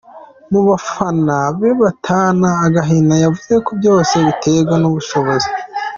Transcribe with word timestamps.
mu 0.51 0.61
bafana 0.67 1.35
be 1.59 1.69
batahana 1.81 2.49
agahinda 2.65 3.13
,yavuze 3.23 3.53
ko 3.65 3.69
byose 3.79 4.13
biterwa 4.25 4.75
nubushobozi. 4.81 5.49